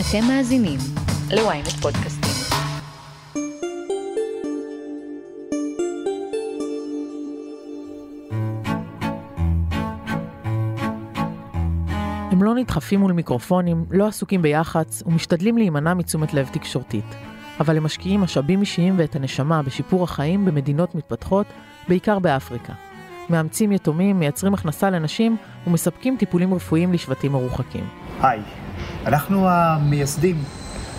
[0.00, 0.78] אתם מאזינים
[1.30, 2.30] ל-ynet פודקאסטים.
[12.30, 17.04] הם לא נדחפים מול מיקרופונים, לא עסוקים ביח"צ ומשתדלים להימנע מתשומת לב תקשורתית.
[17.60, 21.46] אבל הם משקיעים משאבים אישיים ואת הנשמה בשיפור החיים במדינות מתפתחות,
[21.88, 22.72] בעיקר באפריקה.
[23.30, 25.36] מאמצים יתומים, מייצרים הכנסה לנשים
[25.66, 27.84] ומספקים טיפולים רפואיים לשבטים מרוחקים.
[28.20, 28.40] היי,
[29.06, 30.42] אנחנו המייסדים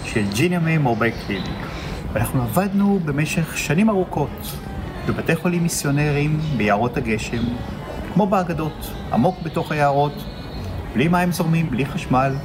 [0.03, 1.67] של ג'יניה מובייל קליניק,
[2.13, 4.57] ואנחנו עבדנו במשך שנים ארוכות
[5.07, 7.43] בבתי חולים מיסיונריים ביערות הגשם,
[8.13, 10.13] כמו באגדות, עמוק בתוך היערות,
[10.93, 12.35] בלי מים זורמים, בלי חשמל,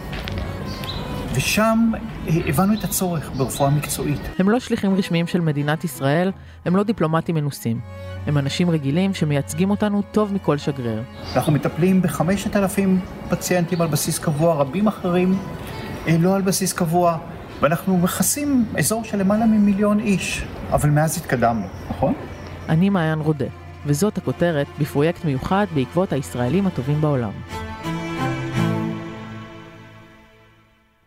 [1.34, 1.92] ושם
[2.27, 4.21] הבנו את הצורך ברפואה מקצועית.
[4.39, 6.31] הם לא שליחים רשמיים של מדינת ישראל,
[6.65, 7.81] הם לא דיפלומטים מנוסים.
[8.27, 11.03] הם אנשים רגילים שמייצגים אותנו טוב מכל שגריר.
[11.37, 15.39] אנחנו מטפלים בחמשת אלפים פציינטים על בסיס קבוע, רבים אחרים
[16.09, 17.19] אה, לא על בסיס קבוע,
[17.61, 22.14] ואנחנו מכסים אזור של למעלה ממיליון איש, אבל מאז התקדמנו, נכון?
[22.69, 23.47] אני מעיין רודה,
[23.86, 27.31] וזאת הכותרת בפרויקט מיוחד בעקבות הישראלים הטובים בעולם.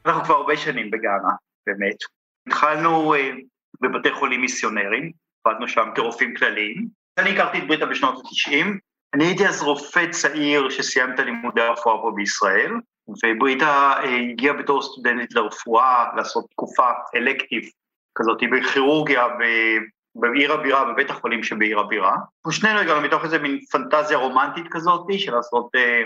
[0.05, 1.29] אנחנו כבר הרבה שנים בגאנה,
[1.67, 1.95] באמת.
[2.47, 3.31] התחלנו אה,
[3.81, 5.11] בבתי חולים מיסיונרים,
[5.45, 6.87] עבדנו שם כרופאים כלליים.
[7.17, 8.65] אני הכרתי את בריטה בשנות ה-90.
[9.13, 12.71] אני הייתי אז רופא צעיר שסיים את הלימודי הרפואה פה בישראל,
[13.07, 17.63] ובריטה אה, הגיעה בתור סטודנטית לרפואה לעשות תקופה אלקטיב
[18.17, 19.27] כזאת בכירורגיה
[20.15, 22.11] בעיר הבירה, בבית החולים שבעיר הבירה.
[22.11, 26.03] אנחנו שנינו הגענו מתוך איזה מין פנטזיה רומנטית כזאת, של לעשות אה,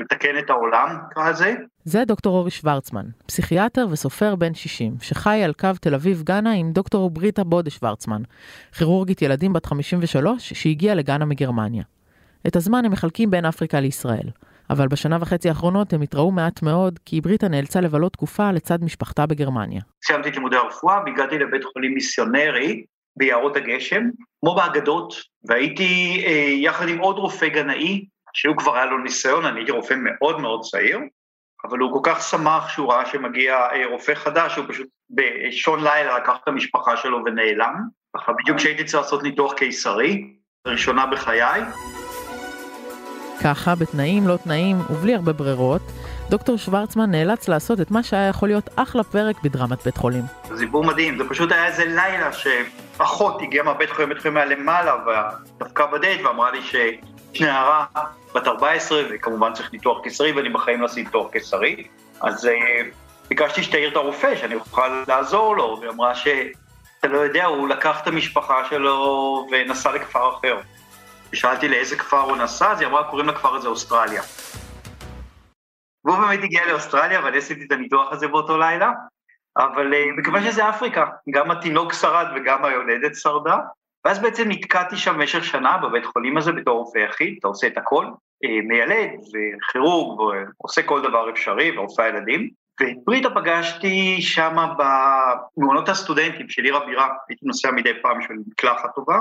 [0.00, 1.54] לתקן את העולם, נקרא לזה.
[1.84, 7.10] זה דוקטור אורי שוורצמן, פסיכיאטר וסופר בן 60, שחי על קו תל אביב-גאנה עם דוקטור
[7.10, 8.22] בריטה בודה שוורצמן,
[8.78, 11.82] כירורגית ילדים בת 53 שהגיעה לגאנה מגרמניה.
[12.46, 14.28] את הזמן הם מחלקים בין אפריקה לישראל,
[14.70, 19.26] אבל בשנה וחצי האחרונות הם התראו מעט מאוד, כי בריטה נאלצה לבלות תקופה לצד משפחתה
[19.26, 19.80] בגרמניה.
[20.04, 22.84] סיימתי את לימודי הרפואה והגעתי לבית חולים מיסיונרי
[23.16, 24.02] ביערות הגשם,
[24.40, 28.04] כמו באגדות, והייתי אה, יחד עם עוד רופא גנאי
[28.36, 30.98] שהוא כבר היה לו ניסיון, אני הייתי רופא מאוד מאוד צעיר,
[31.64, 36.18] אבל הוא כל כך שמח שהוא ראה שמגיע אה, רופא חדש, הוא פשוט באישון לילה
[36.18, 37.74] לקח את המשפחה שלו ונעלם,
[38.16, 40.34] ככה בדיוק כשהייתי צריך לעשות ניתוח קיסרי,
[40.66, 41.62] ראשונה בחיי.
[43.44, 45.82] ככה, בתנאים לא תנאים ובלי הרבה ברירות,
[46.30, 50.22] דוקטור שוורצמן נאלץ לעשות את מה שהיה יכול להיות אחלה פרק בדרמת בית חולים.
[50.48, 54.46] זה סיפור מדהים, זה פשוט היה איזה לילה שאחות הגיעה מהבית חולים, בית חולים היה
[54.46, 54.94] למעלה,
[55.58, 57.84] ודפקה בדלת ואמרה לי שיש נערה
[58.34, 61.84] בת 14, וכמובן צריך ניתוח קיסרי, ואני בחיים לא עשיתי ניתוח קיסרי.
[62.20, 62.52] אז אה,
[63.28, 68.00] ביקשתי שתעיר את הרופא, שאני אוכל לעזור לו, והיא אמרה שאתה לא יודע, הוא לקח
[68.02, 70.56] את המשפחה שלו ונסע לכפר אחר.
[71.32, 74.22] ושאלתי לאיזה כפר הוא נסע, אז היא אמרה, קוראים לכפר הזה אוסטרליה.
[76.06, 78.92] והוא באמת הגיע לאוסטרליה, ואני עשיתי את הניתוח הזה באותו לילה,
[79.56, 83.58] אבל אה, מכיוון שזה אפריקה, גם התינוק שרד וגם היולדת שרדה,
[84.04, 87.78] ואז בעצם נתקעתי שם במשך שנה בבית חולים הזה בתור רופא יחיד, אתה עושה את
[87.78, 88.06] הכל,
[88.44, 92.50] אה, מיילד וכירורג ועושה כל דבר אפשרי ורופא ילדים.
[92.80, 98.94] ואת בריטה פגשתי שם במעונות הסטודנטים של עיר הבירה, הייתי נוסע מדי פעם בשביל מקלחת
[98.94, 99.18] טובה,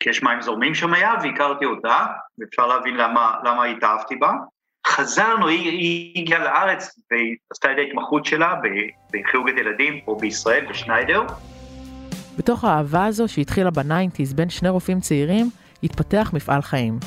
[0.00, 2.06] כי יש מים זורמים שם היה, והכרתי אותה,
[2.38, 4.32] ואפשר להבין למה, למה התאהבתי בה.
[4.86, 8.54] חזרנו, היא, היא הגיעה לארץ ועשתה את ההתמחות שלה
[9.12, 11.22] בכירורגית ילדים פה בישראל, בשניידר.
[12.38, 15.50] בתוך האהבה הזו שהתחילה ב nineties בין שני רופאים צעירים,
[15.82, 16.98] התפתח מפעל חיים.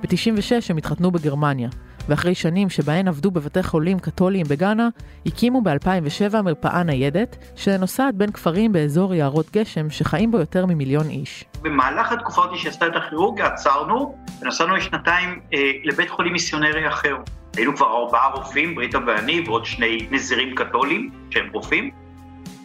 [0.00, 1.68] ב-96 הם התחתנו בגרמניה,
[2.08, 4.88] ואחרי שנים שבהן עבדו בבתי חולים קתוליים בגאנה,
[5.26, 11.44] הקימו ב-2007 מרפאה ניידת, שנוסעת בין כפרים באזור יערות גשם, שחיים בו יותר ממיליון איש.
[11.62, 17.16] במהלך התקופה הזאת שעשיתי את הכירורגיה עצרנו, ונסענו לשנתיים אה, לבית חולים מיסיונרי אחר.
[17.56, 21.90] היינו כבר ארבעה רופאים, בריטה ואני, ועוד שני נזירים קתולים, שהם רופאים,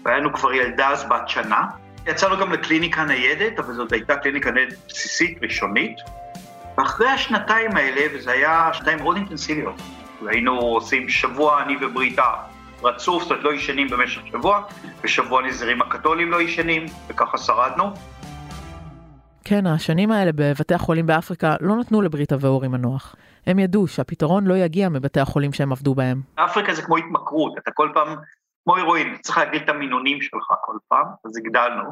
[0.05, 1.61] והיה לנו כבר ילדה אז בת שנה.
[2.07, 5.97] יצאנו גם לקליניקה ניידת, אבל זאת הייתה קליניקה ניידת בסיסית, ראשונית,
[6.81, 9.75] ואחרי השנתיים האלה, וזה היה שנתיים מאוד אינטנסיביות,
[10.21, 12.33] והיינו עושים שבוע אני ובריטה
[12.83, 14.63] רצוף, זאת אומרת לא ישנים במשך שבוע,
[15.03, 17.83] ושבוע נזירים הקתולים לא ישנים, וככה שרדנו.
[19.43, 23.15] כן, השנים האלה בבתי החולים באפריקה לא נתנו לבריטה ואורי מנוח.
[23.47, 26.21] הם ידעו שהפתרון לא יגיע מבתי החולים שהם עבדו בהם.
[26.35, 28.15] אפריקה זה כמו התמכרות, אתה כל פעם,
[28.63, 31.83] כמו הירואין, צריך להגדיל את המינונים שלך כל פעם, אז הגדלנו.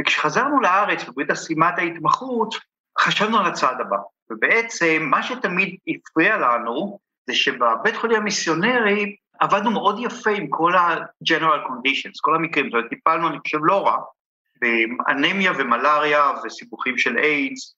[0.00, 2.54] וכשחזרנו לארץ ובריטה סיימה את ההתמחות,
[2.98, 3.96] חשבנו על הצעד הבא.
[4.30, 11.68] ובעצם מה שתמיד הפריע לנו, זה שבבית חולים המיסיונרי עבדנו מאוד יפה עם כל ה-general
[11.68, 13.96] conditions, כל המקרים, זאת אומרת, טיפלנו, אני חושב, לא רע,
[14.60, 17.76] באנמיה ומלאריה וסיבוכים של איידס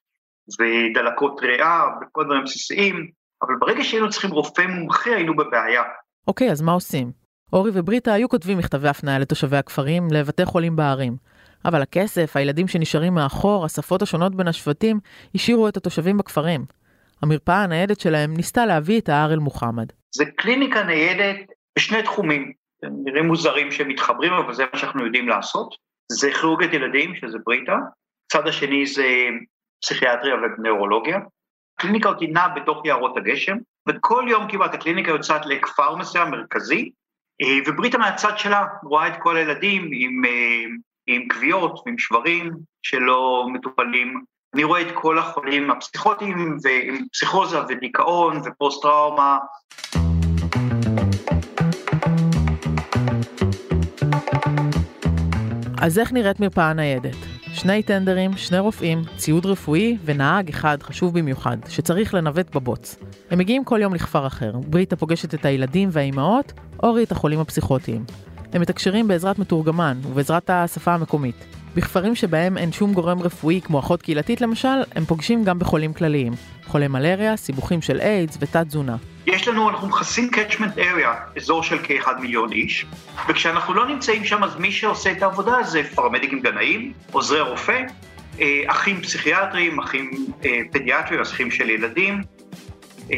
[0.61, 3.11] ודלקות ריאה וכל דברים בסיסיים,
[3.43, 5.83] אבל ברגע שהיינו צריכים רופא מומחה היינו בבעיה.
[6.27, 7.13] אוקיי, אז מה עושים?
[7.53, 11.17] אורי ובריטה היו כותבים מכתבי הפניה לתושבי הכפרים לבתי חולים בערים.
[11.67, 15.01] אבל הכסף, הילדים שנשארים מאחור, השפות השונות בין השבטים,
[15.35, 16.65] השאירו את התושבים בכפרים.
[17.23, 19.87] המרפאה הניידת שלהם ניסתה להביא את ההר אל מוחמד.
[20.15, 21.37] זה קליניקה ניידת
[21.79, 22.53] בשני תחומים.
[23.05, 25.75] נראים מוזרים שמתחברים, אבל זה מה שאנחנו יודעים לעשות.
[26.13, 27.77] זה כירורגית ילדים, שזה בריטה.
[28.27, 29.07] הצד השני זה
[29.83, 31.19] פסיכיאטריה ונאורולוגיה.
[31.79, 33.57] הקליניקה אותי נעה בתוך יערות הגשם,
[33.89, 36.91] וכל יום כמעט הקליניקה יוצאת לכפר מסוים מרכזי,
[37.43, 40.65] אה, ובריטה מהצד שלה רואה את כל הילדים עם, אה,
[41.07, 44.23] עם כוויות ועם שברים שלא מטופלים.
[44.55, 49.39] אני רואה את כל החולים הפסיכוטיים ועם פסיכוזה ודיכאון ופוסט-טראומה.
[55.83, 57.17] אז איך נראית מרפאה ניידת?
[57.55, 62.97] שני טנדרים, שני רופאים, ציוד רפואי ונהג אחד חשוב במיוחד, שצריך לנווט בבוץ.
[63.31, 66.53] הם מגיעים כל יום לכפר אחר, בריטה פוגשת את הילדים והאימהות,
[66.83, 68.05] אורי את החולים הפסיכוטיים.
[68.57, 71.35] הם מתקשרים בעזרת מתורגמן ובעזרת השפה המקומית.
[71.75, 76.33] בכפרים שבהם אין שום גורם רפואי כמו אחות קהילתית למשל, הם פוגשים גם בחולים כלליים.
[76.67, 78.97] חולי מלריה, סיבוכים של איידס ותת תזונה.
[79.27, 82.87] יש לנו, אנחנו מכסים catchment area, אזור של כאחד מיליון איש,
[83.29, 87.83] וכשאנחנו לא נמצאים שם, אז מי שעושה את העבודה זה פרמדיקים גנאים, עוזרי רופא,
[88.41, 90.11] אה, אחים פסיכיאטרים, אחים
[90.45, 92.23] אה, פדיאטרים, אחים של ילדים,
[93.13, 93.17] אה,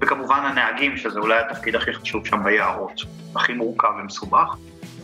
[0.00, 3.02] וכמובן הנהגים, שזה אולי התפקיד הכי חשוב שם ביערות,
[3.36, 4.56] הכי מורכב ומסובך.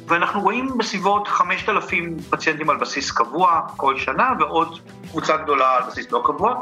[0.07, 6.13] ואנחנו רואים בסביבות 5,000 פציינטים על בסיס קבוע כל שנה, ועוד קבוצה גדולה על בסיס
[6.13, 6.55] לא קבוע.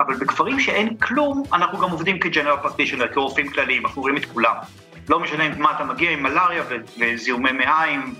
[0.00, 4.54] אבל בכפרים שאין כלום, אנחנו גם עובדים כג'נרל פרקטישנר, כרופאים כלליים, אנחנו רואים את כולם.
[5.08, 6.62] לא משנה עם מה אתה מגיע, עם מלאריה
[6.98, 8.14] וזיהומי מעיים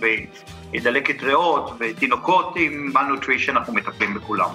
[0.73, 4.49] ודלקת ריאות ותינוקות עם מלנוטרישן, אנחנו מטפלים בכולם.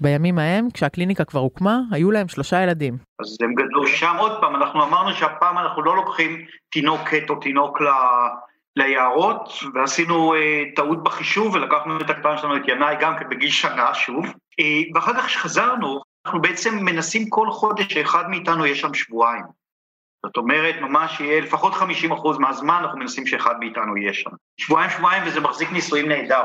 [0.00, 2.96] בימים ההם, כשהקליניקה כבר הוקמה, היו להם שלושה ילדים.
[3.20, 7.80] אז הם גדלו שם עוד פעם, אנחנו אמרנו שהפעם אנחנו לא לוקחים תינוקת או תינוק
[7.80, 7.86] ל...
[8.76, 13.94] ליערות, ועשינו אה, טעות בחישוב ולקחנו את הקטן שלנו, את ינאי, גם כן בגיל שנה
[13.94, 14.24] שוב.
[14.60, 14.64] אה,
[14.94, 19.44] ואחר כך כשחזרנו, אנחנו בעצם מנסים כל חודש שאחד מאיתנו יהיה שם שבועיים.
[20.26, 24.30] זאת אומרת, ממש יהיה לפחות 50 אחוז מהזמן, אנחנו מנסים שאחד מאיתנו יהיה שם.
[24.60, 26.44] שבועיים שבועיים וזה מחזיק נישואים נהדר.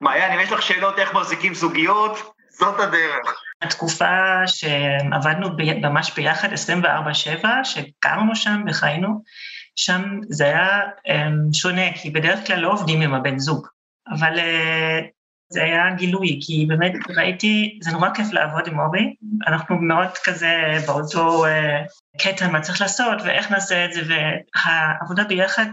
[0.00, 3.44] מעיין, אם יש לך שאלות איך מחזיקים זוגיות, זאת הדרך.
[3.62, 5.48] התקופה שעבדנו
[5.82, 6.48] ממש ביחד,
[7.42, 9.22] 24-7, שגרנו שם וחיינו,
[9.76, 13.66] שם זה היה um, שונה, כי בדרך כלל לא עובדים עם הבן זוג,
[14.10, 15.04] אבל uh,
[15.48, 19.14] זה היה גילוי, כי באמת ראיתי, זה נורא כיף לעבוד עם אורי,
[19.46, 21.48] אנחנו מאוד כזה באותו uh,
[22.22, 25.66] קטע מה צריך לעשות ואיך נעשה את זה, והעבודה ביחד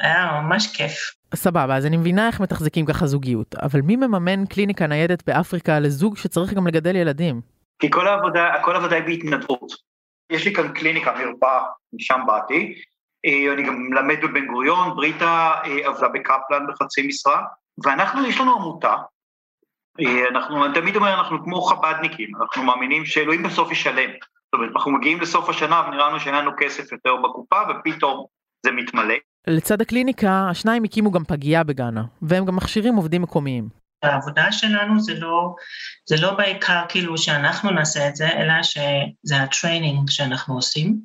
[0.00, 1.15] היה ממש כיף.
[1.34, 6.16] סבבה, אז אני מבינה איך מתחזקים ככה זוגיות, אבל מי מממן קליניקה ניידת באפריקה לזוג
[6.16, 7.40] שצריך גם לגדל ילדים?
[7.78, 9.72] כי כל העבודה, כל העבודה היא בהתנדבות.
[10.30, 11.62] יש לי כאן קליניקה, מרפאה,
[11.92, 12.74] משם באתי,
[13.26, 17.42] אה, אני גם מלמד בבן גוריון, בריטה אה, עבדה בקפלן בחצי משרה,
[17.84, 18.94] ואנחנו, יש לנו עמותה,
[20.00, 24.10] אה, אנחנו, אני תמיד אומר, אנחנו כמו חבדניקים, אנחנו מאמינים שאלוהים בסוף ישלם.
[24.10, 28.26] זאת אומרת, אנחנו מגיעים לסוף השנה ונראה לנו שאין לנו כסף יותר בקופה, ופתאום
[28.66, 29.14] זה מתמלא.
[29.46, 33.68] לצד הקליניקה, השניים הקימו גם פגייה בגאנה, והם גם מכשירים עובדים מקומיים.
[34.02, 35.54] העבודה שלנו זה לא,
[36.08, 41.00] זה לא בעיקר כאילו שאנחנו נעשה את זה, אלא שזה ה training שאנחנו עושים,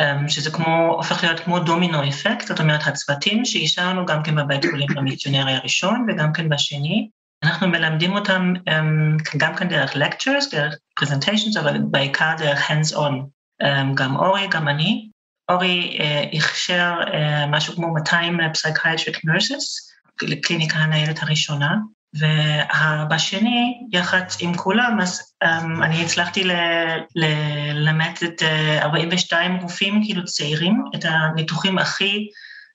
[0.00, 4.64] אמ, שזה כמו, הופך להיות כמו domino effect, זאת אומרת הצוותים שהכשרנו גם כן בבית
[4.70, 7.08] חולים המיסיונרי הראשון וגם כן בשני,
[7.44, 13.14] אנחנו מלמדים אותם אמ, גם כן דרך lectures, דרך presentations, אבל בעיקר דרך hands on,
[13.62, 15.08] אמ, גם אורי, גם אני.
[15.48, 19.86] אורי אה, הכשר אה, משהו כמו 200 psychiatric nurses
[20.22, 21.76] לקליניקה הניידת הראשונה,
[22.14, 26.44] ובשני, יחד עם כולם, אז um, אני הצלחתי
[27.14, 28.42] ללמד את
[28.82, 32.28] 42 אה, רופאים כאילו צעירים, את הניתוחים הכי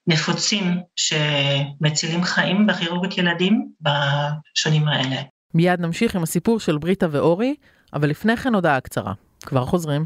[0.07, 5.21] נפוצים שמצילים חיים בכירורגית ילדים בשנים האלה.
[5.53, 7.55] מיד נמשיך עם הסיפור של בריטה ואורי,
[7.93, 9.13] אבל לפני כן הודעה קצרה.
[9.45, 10.05] כבר חוזרים.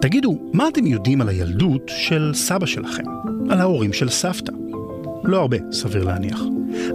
[0.00, 3.04] תגידו, מה אתם יודעים על הילדות של סבא שלכם?
[3.50, 4.52] על ההורים של סבתא?
[5.24, 6.40] לא הרבה, סביר להניח.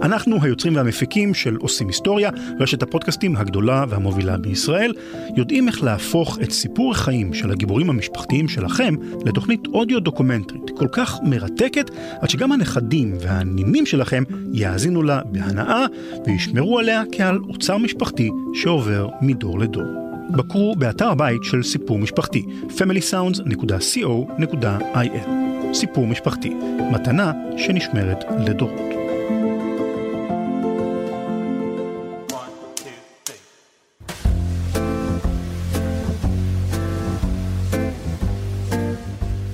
[0.02, 2.30] אנחנו היוצרים והמפיקים של עושים היסטוריה,
[2.60, 4.92] רשת הפודקאסטים הגדולה והמובילה בישראל,
[5.36, 8.94] יודעים איך להפוך את סיפור החיים של הגיבורים המשפחתיים שלכם
[9.26, 11.90] לתוכנית אודיו דוקומנטרית כל כך מרתקת,
[12.20, 15.86] עד שגם הנכדים והנינים שלכם יאזינו לה בהנאה
[16.26, 20.01] וישמרו עליה כעל אוצר משפחתי שעובר מדור לדור.
[20.36, 25.28] בקרו באתר הבית של סיפור משפחתי, familysounds.co.il.
[25.72, 26.54] סיפור משפחתי,
[26.92, 28.80] מתנה שנשמרת לדורות.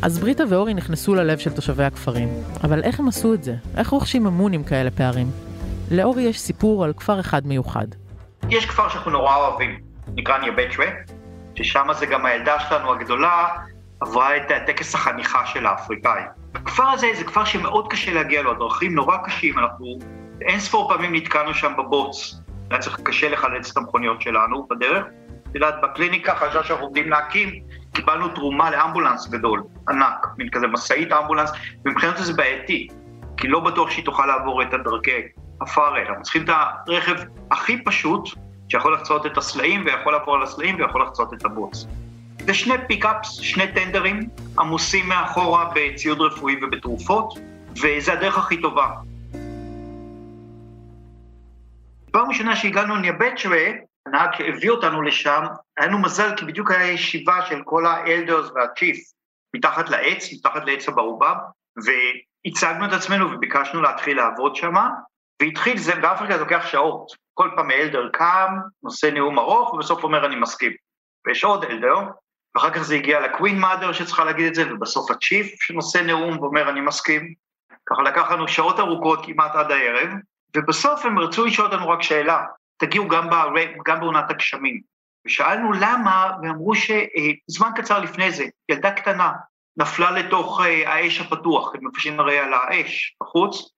[0.02, 2.28] אז בריטה ואורי נכנסו ללב של תושבי הכפרים.
[2.64, 3.54] אבל איך הם עשו את זה?
[3.76, 5.30] איך רוכשים אמון עם כאלה פערים?
[5.90, 7.86] לאורי יש סיפור על כפר אחד מיוחד.
[8.50, 10.86] יש כפר שאנחנו נורא אוהבים, נקרא ניאבצ'ווה,
[11.54, 13.48] ששם זה גם הילדה שלנו הגדולה
[14.00, 16.26] עברה את טקס החניכה של האפריקאים.
[16.54, 19.98] הכפר הזה זה כפר שמאוד קשה להגיע לו, הדרכים נורא קשים, אנחנו
[20.40, 25.04] אין ספור פעמים נתקענו שם בבוץ, היה צריך קשה לחלץ את המכוניות שלנו בדרך.
[25.50, 27.62] את יודעת, בקליניקה חשבה שאנחנו עומדים להקים,
[27.92, 31.52] קיבלנו תרומה לאמבולנס גדול, ענק, מין כזה משאית אמבולנס,
[31.84, 32.88] ומבחינתו זה בעייתי,
[33.36, 35.10] כי לא בטוח שהיא תוכל לעבור את הדרכי
[35.60, 36.08] עפר האלה.
[36.08, 36.48] אנחנו צריכים את
[36.86, 37.14] הרכב
[37.50, 38.28] הכי פשוט,
[38.68, 41.86] שיכול לחצות את הסלעים, ויכול לעבור על הסלעים, ויכול לחצות את הבוץ.
[42.46, 47.34] זה שני פיקאפס, שני טנדרים, עמוסים מאחורה בציוד רפואי ובתרופות,
[47.82, 48.88] וזה הדרך הכי טובה.
[52.12, 53.66] פעם ראשונה שהגענו לניאבצ'ווה,
[54.06, 55.42] הנהג שהביא אותנו לשם,
[55.76, 58.96] היה לנו מזל כי בדיוק היה ישיבה של כל האלדרס והצ'יף
[59.56, 61.34] מתחת לעץ, מתחת לעץ הברובב,
[61.76, 64.74] והצגנו את עצמנו וביקשנו להתחיל לעבוד שם,
[65.42, 67.12] והתחיל, זה באפריקה זה לוקח שעות.
[67.38, 70.72] כל פעם אלדר קם, נושא נאום ארוך, ובסוף אומר אני מסכים.
[71.26, 71.96] ויש עוד אלדר,
[72.54, 76.70] ואחר כך זה הגיע לקווין מאדר שצריכה להגיד את זה, ובסוף הצ'יף שנושא נאום ואומר
[76.70, 77.34] אני מסכים.
[77.86, 80.08] ככה לקח לנו שעות ארוכות כמעט עד הערב,
[80.56, 82.44] ובסוף הם רצו לשאול אותנו רק שאלה,
[82.76, 83.44] תגיעו גם, בה,
[83.86, 84.80] גם בעונת הגשמים.
[85.26, 89.32] ושאלנו למה, ואמרו שזמן קצר לפני זה, ילדה קטנה
[89.76, 93.72] נפלה לתוך אה, האש הפתוח, הם מפשים הרי על האש בחוץ,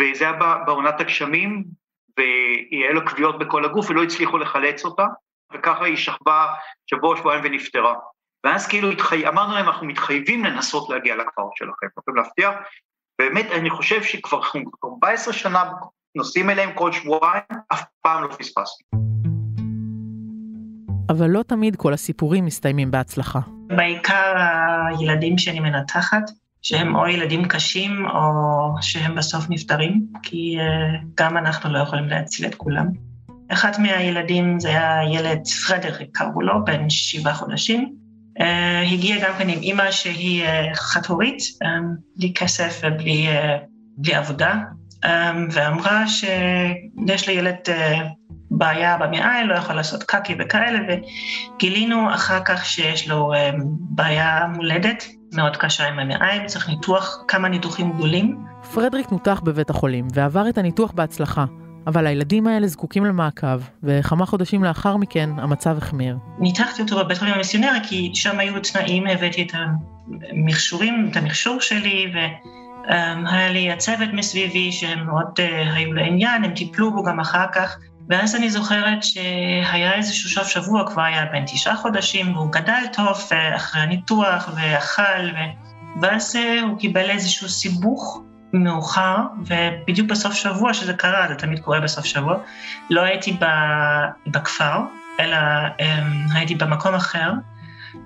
[0.00, 1.83] וזה היה בעונת הגשמים,
[2.18, 5.06] והיה לו כוויות בכל הגוף ולא הצליחו לחלץ אותה,
[5.54, 6.46] וככה היא שכבה
[6.86, 7.94] שבוע, שבועיים ונפטרה.
[8.44, 9.28] ואז כאילו התחי...
[9.28, 12.54] אמרנו להם, אנחנו מתחייבים לנסות להגיע לכפר שלכם, יכולים להבטיח.
[13.18, 14.40] באמת, אני חושב שכבר
[14.84, 15.72] 14 שנה
[16.14, 17.42] נוסעים אליהם כל שבועיים,
[17.72, 19.04] אף פעם לא פספסנו.
[21.10, 23.38] אבל לא תמיד כל הסיפורים מסתיימים בהצלחה.
[23.76, 24.34] בעיקר
[24.88, 26.22] הילדים שאני מנתחת,
[26.64, 32.46] שהם או ילדים קשים או שהם בסוף נפטרים, כי uh, גם אנחנו לא יכולים להציל
[32.46, 32.86] את כולם.
[33.48, 37.94] אחד מהילדים זה היה ילד פרדריק, קראו לו, בן שבעה חודשים.
[38.38, 38.44] Uh,
[38.92, 41.38] הגיע גם כן עם אימא שהיא uh, חד-הורית,
[42.16, 43.28] בלי כסף ובלי
[43.96, 44.54] בלי עבודה,
[45.50, 47.70] ואמרה שיש לילד uh,
[48.50, 55.04] בעיה במעיים, לא יכול לעשות קקי וכאלה, וגילינו אחר כך שיש לו um, בעיה מולדת.
[55.36, 58.44] מאוד קשה עם המעיים, צריך ניתוח, כמה ניתוחים גדולים.
[58.74, 61.44] פרדריק נותח בבית החולים ועבר את הניתוח בהצלחה,
[61.86, 66.16] אבל הילדים האלה זקוקים למעקב, וכמה חודשים לאחר מכן המצב החמיר.
[66.38, 69.52] ניתחתי אותו בבית חולים המיסיונרי, כי שם היו תנאים, הבאתי את
[70.32, 72.12] המכשורים, את המכשור שלי,
[72.88, 77.78] והיה לי הצוות מסביבי שהם מאוד uh, היו לעניין, הם טיפלו בו גם אחר כך.
[78.08, 83.30] ואז אני זוכרת שהיה איזשהו סוף שבוע, כבר היה בן תשעה חודשים, והוא גדל טוב
[83.56, 85.38] אחרי הניתוח ואכל, ו...
[86.02, 88.22] ואז אה, הוא קיבל איזשהו סיבוך
[88.52, 92.36] מאוחר, ובדיוק בסוף שבוע שזה קרה, זה תמיד קורה בסוף שבוע,
[92.90, 93.38] לא הייתי
[94.26, 94.80] בכפר,
[95.20, 95.36] אלא
[95.80, 97.32] אמ, הייתי במקום אחר,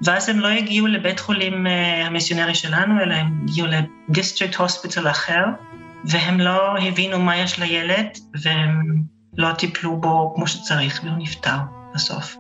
[0.04, 5.44] ואז הם לא הגיעו לבית חולים אה, המיסיונרי שלנו, אלא הם הגיעו לדיסטריקט הוספיטל אחר,
[6.04, 9.02] והם לא הבינו מה יש לילד, והם
[9.36, 11.56] לא טיפלו בו כמו שצריך, והוא נפטר
[11.94, 12.36] בסוף.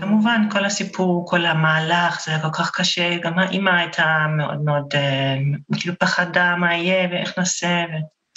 [0.00, 4.84] כמובן, כל הסיפור, כל המהלך, זה היה כל כך קשה, גם האימא הייתה מאוד מאוד,
[4.94, 5.36] אה,
[5.76, 7.84] כאילו פחדה מה יהיה ואיך נעשה,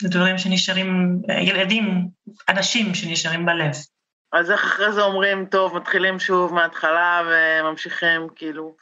[0.04, 2.08] וזה דברים שנשארים, ילדים,
[2.50, 3.72] אנשים שנשארים בלב.
[4.34, 8.76] אז איך אחרי זה אומרים, טוב, מתחילים שוב מההתחלה וממשיכים, כאילו?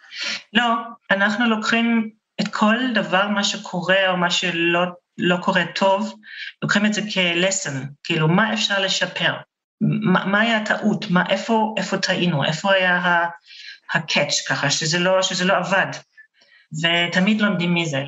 [0.54, 0.66] לא,
[1.12, 2.10] אנחנו לוקחים
[2.42, 4.86] את כל דבר, מה שקורה או מה שלא
[5.18, 6.14] לא קורה טוב,
[6.62, 7.74] לוקחים את זה כ-lesson,
[8.04, 9.34] כאילו, מה אפשר לשפר?
[9.82, 11.06] מה, מה היה הטעות?
[11.10, 12.44] מה, איפה, איפה טעינו?
[12.44, 15.88] איפה היה ה-catch ככה, שזה לא, שזה לא עבד?
[16.84, 18.02] ותמיד לומדים מזה.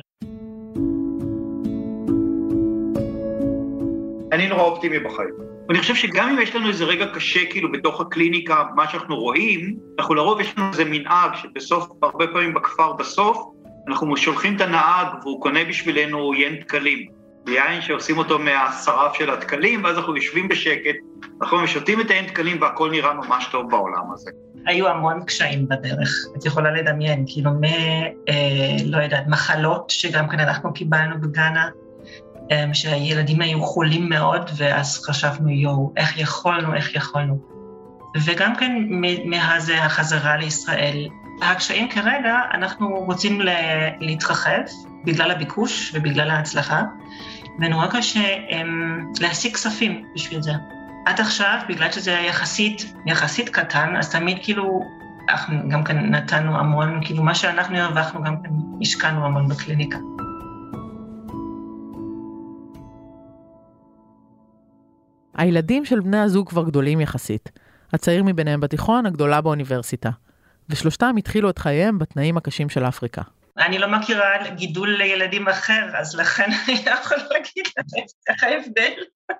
[4.34, 5.34] אני נורא אופטימי בחיים.
[5.68, 9.76] ואני חושב שגם אם יש לנו איזה רגע קשה כאילו בתוך הקליניקה, מה שאנחנו רואים,
[9.98, 13.38] אנחנו לרוב יש לנו איזה מנהג שבסוף, הרבה פעמים בכפר בסוף,
[13.88, 17.08] אנחנו שולחים את הנהג והוא קונה בשבילנו יין דקלים.
[17.48, 20.94] יין שעושים אותו מהשרף של הדקלים, ואז אנחנו יושבים בשקט,
[21.42, 24.30] אנחנו משותים את היין דקלים והכל נראה ממש טוב בעולם הזה.
[24.66, 27.64] היו המון קשיים בדרך, את יכולה לדמיין, כאילו מ...
[27.64, 31.68] אה, לא יודעת, מחלות שגם כן אנחנו קיבלנו בגאנה,
[32.72, 37.38] שהילדים היו חולים מאוד, ואז חשבנו, יואו, איך יכולנו, איך יכולנו.
[38.24, 38.72] וגם כן
[39.24, 41.08] מאז החזרה לישראל.
[41.42, 43.40] הקשיים כרגע, אנחנו רוצים
[44.00, 44.60] להתרחב
[45.04, 46.82] בגלל הביקוש ובגלל ההצלחה,
[47.60, 50.52] ונורא קשה הם, להשיג כספים בשביל זה.
[51.06, 54.80] עד עכשיו, בגלל שזה היה יחסית, יחסית קטן, אז תמיד כאילו,
[55.28, 58.50] אנחנו גם כן נתנו המון, כאילו מה שאנחנו הרווחנו גם כן
[58.82, 59.98] השקענו המון בקליניקה.
[65.34, 67.50] הילדים של בני הזוג כבר גדולים יחסית.
[67.92, 70.10] הצעיר מביניהם בתיכון, הגדולה באוניברסיטה.
[70.68, 73.22] ושלושתם התחילו את חייהם בתנאים הקשים של אפריקה.
[73.58, 77.64] אני לא מכירה גידול לילדים אחר, אז לכן אני לא יכולה להגיד
[78.28, 78.92] איך ההבדל.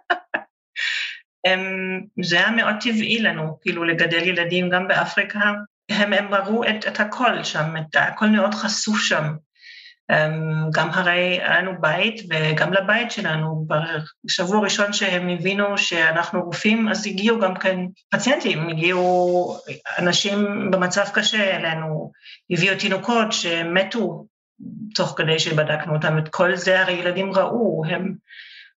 [2.25, 5.53] זה היה מאוד טבעי לנו, כאילו לגדל ילדים גם באפריקה.
[5.89, 9.35] הם, הם ראו את, את הכל שם, את הכל מאוד חשוף שם.
[10.11, 13.67] אמ, גם הרי היה לנו בית, וגם לבית שלנו,
[14.25, 17.81] בשבוע הראשון שהם הבינו שאנחנו רופאים, אז הגיעו גם כן
[18.11, 19.57] פציינטים, הגיעו
[19.99, 22.13] אנשים במצב קשה אלינו,
[22.51, 24.27] הביאו תינוקות שמתו
[24.95, 28.15] תוך כדי שבדקנו אותם, את כל זה הרי ילדים ראו, הם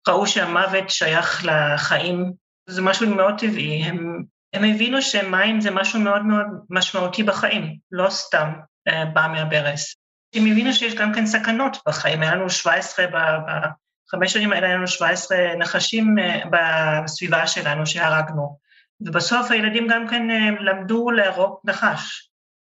[0.08, 2.32] ראו שהמוות שייך לחיים,
[2.70, 8.10] זה משהו מאוד טבעי, הם, הם הבינו שמים זה משהו מאוד מאוד משמעותי בחיים, לא
[8.10, 8.54] סתם
[8.90, 9.96] uh, בא מהברס.
[10.38, 14.88] הם הבינו שיש גם כן סכנות בחיים, היה לנו 17, בחמש שנים האלה היה לנו
[14.88, 18.58] 17 נחשים אה, בסביבה שלנו שהרגנו,
[19.02, 22.30] ובסוף הילדים גם כן אה, למדו להרוג נחש.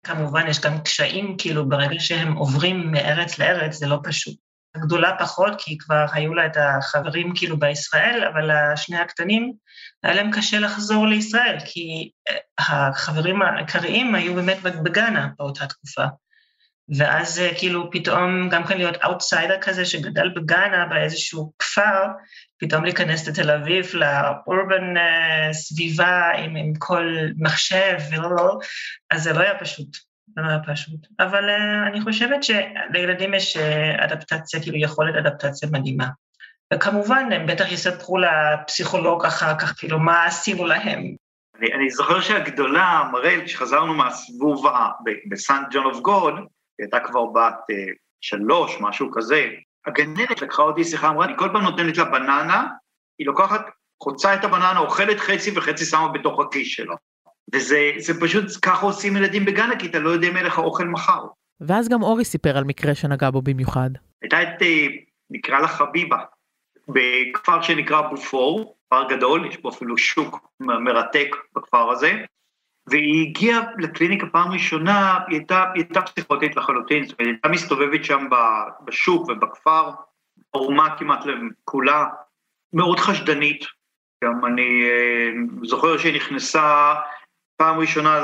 [0.06, 4.36] כמובן, יש גם קשיים, כאילו, ברגע שהם עוברים מארץ לארץ, זה לא פשוט.
[4.74, 9.52] הגדולה פחות, כי כבר היו לה את החברים כאילו בישראל, אבל השני הקטנים,
[10.02, 16.04] היה להם קשה לחזור לישראל, כי אה, החברים העיקריים היו באמת בגאנה באותה תקופה.
[16.88, 22.06] ואז אה, כאילו פתאום גם כן להיות אאוטסיידר כזה שגדל בגאנה באיזשהו כפר,
[22.58, 28.58] פתאום להיכנס לתל אביב, ל urban uh, סביבה עם, עם כל מחשב ולא, לא,
[29.10, 29.96] אז זה לא היה פשוט,
[30.34, 31.06] זה לא היה פשוט.
[31.20, 33.56] אבל uh, אני חושבת שלילדים יש
[33.98, 36.08] אדפטציה, כאילו יכולת אדפטציה מדהימה.
[36.74, 41.14] וכמובן, הם בטח יספרו לפסיכולוג אחר כך, כאילו, מה עשינו להם.
[41.58, 44.66] אני, אני זוכר שהגדולה, מרל, כשחזרנו מהסיבוב
[45.30, 46.34] בסנט ג'ון אוף גוד,
[46.82, 49.48] היא הייתה כבר בת אה, שלוש, משהו כזה.
[49.86, 52.66] הגננת לקחה אותי שיחה, אמרה, אני כל פעם נותנת לה בננה,
[53.18, 53.66] היא לוקחת,
[54.02, 56.94] חוצה את הבננה, אוכלת חצי וחצי שמה בתוך הכיס שלה.
[57.54, 61.24] וזה פשוט, ככה עושים ילדים בגנה, כי אתה לא יודע אם יהיה לך אוכל מחר.
[61.60, 63.90] ואז גם אורי סיפר על מקרה שנגע בו במיוחד.
[64.22, 64.86] הייתה את, אה,
[65.30, 66.18] נקרא לה חביבה,
[66.88, 72.12] בכפר שנקרא בופור, כפר גדול, יש בו אפילו שוק מרתק בכפר הזה,
[72.86, 77.48] והיא הגיעה לקליניקה פעם ראשונה, היא הייתה, היא הייתה פסיכוטית לחלוטין, זאת אומרת, היא הייתה
[77.48, 78.28] מסתובבת שם
[78.84, 79.90] בשוק ובכפר,
[80.52, 82.06] ערומה כמעט לכולה,
[82.72, 83.64] מאוד חשדנית.
[84.24, 85.30] גם אני אה,
[85.62, 86.94] זוכר שהיא נכנסה
[87.56, 88.20] פעם ראשונה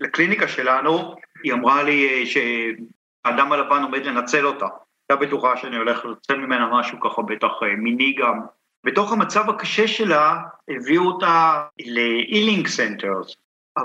[0.00, 4.66] לקליניקה שלנו, היא אמרה לי אה, שהאדם הלבן עומד לנצל אותה.
[5.10, 8.40] הייתה בטוחה שאני הולך לנצל ממנה משהו ככה בטח אה, מיני גם.
[8.84, 10.38] בתוך המצב הקשה שלה
[10.68, 13.36] הביאו אותה ל-Healing Centers,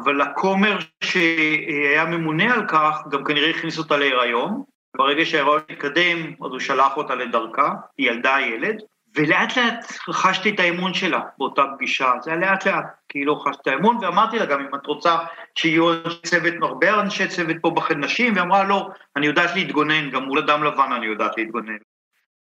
[0.04, 4.64] אבל הכומר שהיה ממונה על כך, גם כנראה הכניס אותה להיריון.
[4.98, 8.82] ברגע שההיריון התקדם, אז הוא שלח אותה לדרכה, היא ילדה ילד,
[9.16, 13.62] ולאט לאט רכשתי את האמון שלה באותה פגישה, זה היה לאט לאט, כי לא רכשתי
[13.62, 15.18] את האמון, ואמרתי לה גם אם את רוצה
[15.56, 20.10] שיהיו אנשי צוות, הרבה אנשי צוות פה בחן נשים, והיא אמרה לא, אני יודעת להתגונן,
[20.10, 21.78] גם מול אדם לבן אני יודעת להתגונן.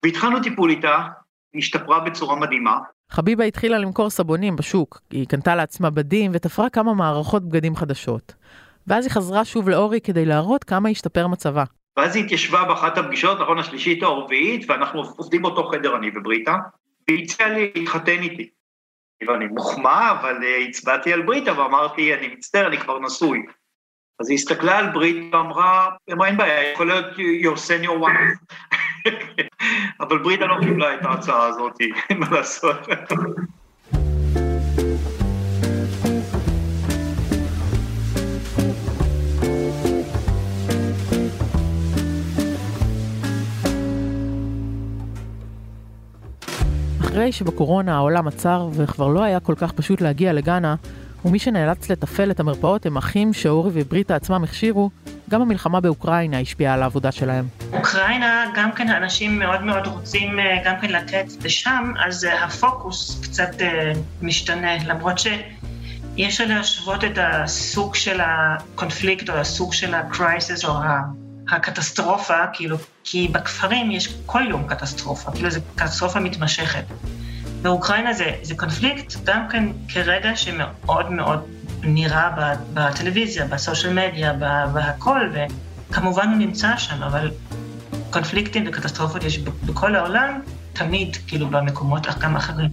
[0.04, 0.98] והתחלנו טיפול איתה,
[1.54, 2.78] היא השתפרה בצורה מדהימה,
[3.13, 8.34] חביבה התחילה למכור סבונים בשוק, היא קנתה לעצמה בדים ותפרה כמה מערכות בגדים חדשות.
[8.88, 11.63] ואז היא חזרה שוב לאורי כדי להראות כמה השתפר מצבה.
[11.97, 16.56] ואז היא התיישבה באחת הפגישות, נכון, השלישית או הרביעית, ואנחנו עובדים באותו חדר, אני ובריטה,
[17.08, 18.49] והיא הציעה לי להתחתן איתי.
[19.19, 23.45] כאילו, אני מוחמא, אבל uh, הצבעתי על בריטה ואמרתי, אני מצטער, אני כבר נשוי.
[24.19, 28.56] אז היא הסתכלה על ברית ואמרה, אמרה, אין בעיה, יכול להיות your senior one.
[30.00, 31.78] אבל בריטה לא קיבלה את ההצעה הזאת,
[32.10, 32.88] אין מה לעשות.
[47.02, 50.76] אחרי שבקורונה העולם עצר וכבר לא היה כל כך פשוט להגיע לגאנה,
[51.26, 54.89] ומי שנאלץ לתפעל את המרפאות הם אחים שאורי ובריטה עצמם הכשירו,
[55.30, 57.48] גם המלחמה באוקראינה השפיעה על העבודה שלהם.
[57.74, 63.20] אוקראינה, גם כן אנשים מאוד מאוד רוצים אה, גם כן לתת לשם, אז אה, הפוקוס
[63.24, 70.66] קצת אה, משתנה, למרות שאי אפשר להשוות את הסוג של הקונפליקט או הסוג של הקרייסס
[70.66, 70.74] או
[71.52, 76.84] הקטסטרופה, כאילו, כי בכפרים יש כל יום קטסטרופה, כאילו זו קטסטרופה מתמשכת.
[77.62, 81.53] באוקראינה זה, זה קונפליקט גם כן כרגע שמאוד מאוד
[81.84, 82.30] נראה
[82.74, 84.34] בטלוויזיה, בסושיאל מדיה,
[84.74, 87.32] בהכל, וכמובן הוא נמצא שם, אבל
[88.10, 90.39] קונפליקטים וקטסטרופות יש בכל העולם,
[90.74, 92.69] תמיד, כאילו, במקומות גם אחרים.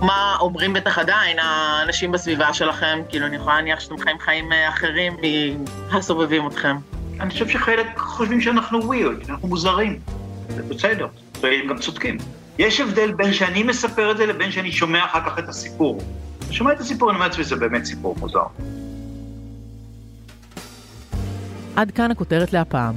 [0.00, 2.98] מה אומרים בטח עדיין האנשים בסביבה שלכם?
[3.08, 5.16] כאילו, אני יכולה להניח שאתם חיים חיים אה, אחרים
[5.90, 6.76] מהסובבים אתכם.
[7.20, 9.98] אני חושב שחלק חושבים שאנחנו ווירד, אנחנו מוזרים.
[10.48, 11.06] זה בסדר,
[11.40, 12.18] והם גם צודקים.
[12.58, 15.98] יש הבדל בין שאני מספר את זה לבין שאני שומע אחר כך את הסיפור.
[16.50, 18.42] שומע את הסיפור, אני אומר לעצמי, זה באמת סיפור מוזר.
[21.76, 22.94] עד כאן הכותרת להפעם.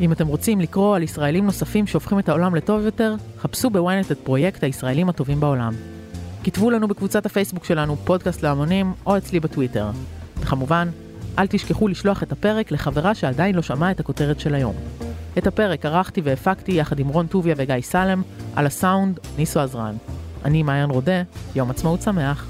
[0.00, 4.18] אם אתם רוצים לקרוא על ישראלים נוספים שהופכים את העולם לטוב יותר, חפשו בוויינט את
[4.18, 5.72] פרויקט הישראלים הטובים בעולם.
[6.44, 9.90] כתבו לנו בקבוצת הפייסבוק שלנו פודקאסט להמונים או אצלי בטוויטר.
[10.40, 10.88] וכמובן,
[11.38, 14.74] אל תשכחו לשלוח את הפרק לחברה שעדיין לא שמעה את הכותרת של היום.
[15.38, 18.22] את הפרק ערכתי והפקתי יחד עם רון טוביה וגיא סלם,
[18.56, 19.94] על הסאונד ניסו עזרן.
[20.44, 21.22] אני מעיין רודה,
[21.54, 22.46] יום עצמאות שמח.